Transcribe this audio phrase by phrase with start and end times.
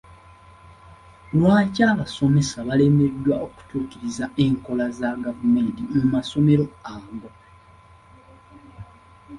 [1.37, 7.29] Lwaki abasomesa balemeddwa okutuukiriza enkola za gavumenti mu masomero ago?